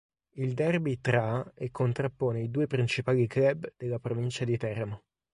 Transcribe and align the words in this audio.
Il 0.37 0.55
derby 0.55 0.97
tra 0.99 1.51
e 1.53 1.69
contrappone 1.69 2.41
i 2.41 2.49
due 2.49 2.65
principali 2.65 3.27
club 3.27 3.71
della 3.77 3.99
provincia 3.99 4.43
di 4.45 4.57
Teramo. 4.57 5.03